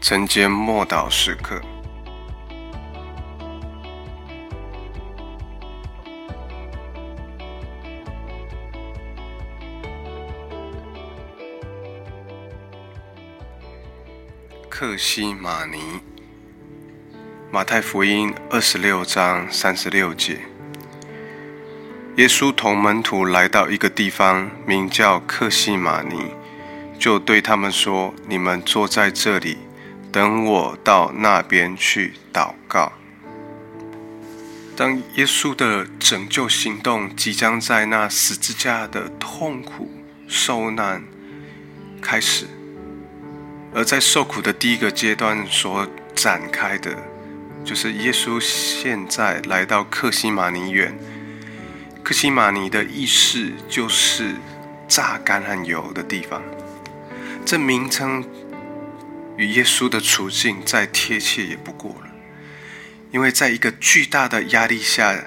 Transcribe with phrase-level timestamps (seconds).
[0.00, 1.60] 晨间默祷时刻，
[14.70, 16.00] 克西马尼，
[17.52, 20.38] 马太福音二十六章三十六节，
[22.16, 26.32] 耶稣同门徒来到一个地方，名叫克西马尼。
[26.98, 29.56] 就对他们说：“你们坐在这里，
[30.12, 32.92] 等我到那边去祷告。”
[34.76, 39.90] 当耶稣的拯救行动即将在那十字架的痛苦
[40.26, 41.04] 受难
[42.00, 42.46] 开始，
[43.74, 46.96] 而在受苦的第一个阶段所展开的，
[47.62, 50.98] 就是耶稣现在来到克西马尼园。
[52.02, 54.34] 克西马尼的意思就是
[54.88, 56.42] 榨橄榄油的地方。
[57.44, 58.24] 这名称
[59.40, 62.10] 与耶稣的处境再贴切也不过了，
[63.10, 65.18] 因为在一个巨大的压力下，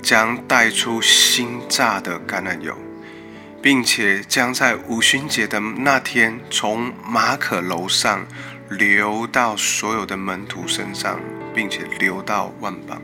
[0.00, 2.78] 将带出新榨的橄榄油，
[3.60, 8.24] 并且将在五旬节的那天从马可楼上
[8.70, 11.20] 流到所有的门徒身上，
[11.52, 13.02] 并且流到万邦。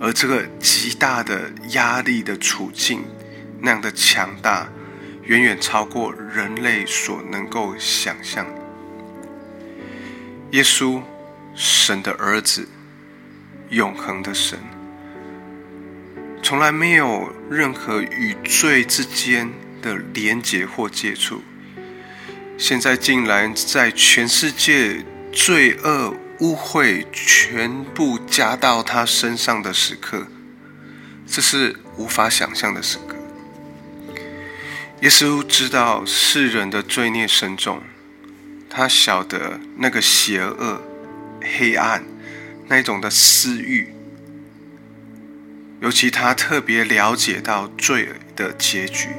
[0.00, 3.04] 而这个极大的压力的处境，
[3.60, 4.66] 那样的强大。
[5.26, 8.44] 远远超过人类所能够想象。
[10.52, 11.00] 耶稣，
[11.54, 12.68] 神的儿子，
[13.68, 14.58] 永恒的神，
[16.42, 19.48] 从来没有任何与罪之间
[19.80, 21.40] 的连结或接触，
[22.58, 30.26] 现在竟然在全世界罪恶污秽全部加到他身上的时刻，
[31.28, 33.14] 这是无法想象的时刻。
[35.02, 37.80] 耶稣知道世人的罪孽深重，
[38.80, 40.80] 他晓得那个邪恶、
[41.42, 42.02] 黑暗
[42.66, 43.92] 那种的私欲，
[45.82, 49.10] 尤其他特别了解到罪的结局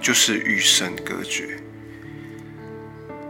[0.00, 1.58] 就是与神隔绝。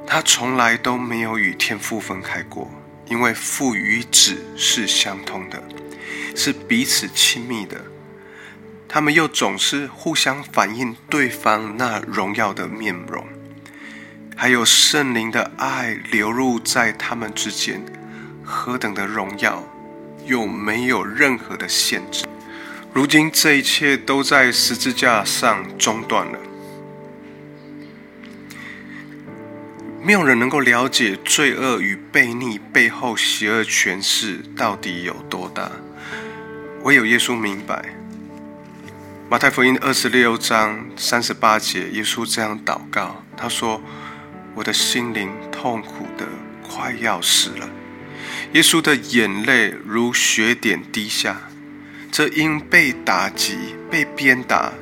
[0.06, 2.70] 他从来都没有与天父分开过，
[3.08, 5.60] 因为父与子是相通的，
[6.36, 7.84] 是彼此亲密的。
[8.88, 13.26] 他们又总是互相反映对方那荣耀的面容，
[14.38, 17.82] 还有圣灵的爱流入在他们之间，
[18.44, 19.64] 何等的荣耀，
[20.26, 22.26] 又没有任何的限制。
[22.92, 26.38] 如今这一切都在十字架上中断了，
[30.02, 35.72] 没有人能够了解罪恶与悖逆背后邪恶权势到底有多大，
[36.82, 37.82] 唯有耶稣明白。
[39.30, 43.82] 马太福音二十六章三十八节，耶稣这样祷告：“他说，
[44.56, 46.26] 我的心灵痛苦的
[46.66, 47.68] 快要死了。
[48.52, 51.36] 耶稣的眼泪如雪点滴下，
[52.10, 54.72] 这因被打击、被鞭打，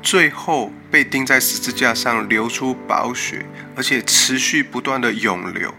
[0.00, 3.44] 最后被钉在十字架上流出宝血，
[3.74, 5.74] 而且持续不断的涌流。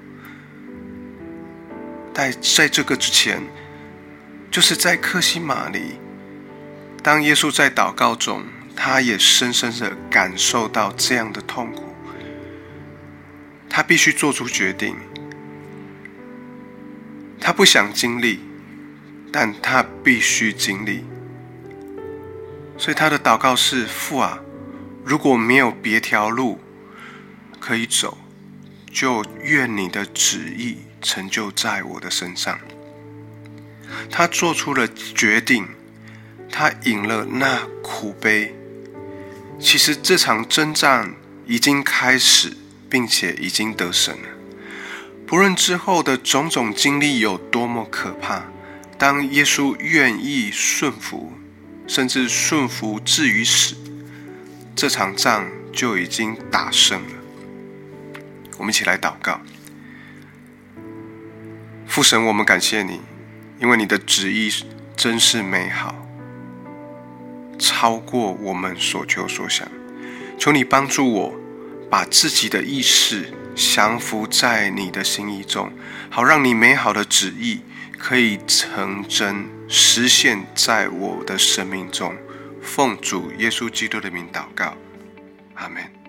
[2.13, 3.41] 在在这个之前，
[4.51, 5.95] 就是在克西玛里。”
[7.01, 8.43] 当耶稣在祷告中，
[8.75, 11.94] 他也深深的感受到这样的痛苦。
[13.75, 14.95] 他必须做出决定。
[17.41, 18.39] 他不想经历，
[19.33, 21.03] 但他必须经历。
[22.77, 24.39] 所以他的祷告是：父啊，
[25.03, 26.57] 如果没有别条路
[27.59, 28.17] 可以走，
[28.89, 32.57] 就愿你的旨意成就在我的身上。
[34.09, 35.67] 他做出了决定。
[36.49, 38.55] 他饮了那苦杯，
[39.59, 41.13] 其实这场征战
[41.45, 42.55] 已经开始，
[42.95, 44.29] 并且已经得胜了。
[45.27, 48.45] 不论之后的种种经历有多么可怕，
[48.97, 51.33] 当耶稣愿意顺服，
[51.87, 53.75] 甚至顺服至于死，
[54.73, 57.13] 这场仗就已经打胜了。
[58.57, 59.41] 我们一起来祷告：
[61.85, 63.01] 父神，我们感谢你，
[63.59, 64.49] 因为你的旨意
[64.95, 65.93] 真是美好。
[67.59, 69.67] 超过我们所求所想，
[70.39, 71.35] 求你帮助我，
[71.95, 75.71] 把自己的意识降服在你的心意中，
[76.09, 77.61] 好让你美好的旨意
[77.97, 82.13] 可以成真实现在我的生命中。
[82.61, 84.75] 奉主耶稣基督的名祷告，
[85.53, 86.04] 阿门。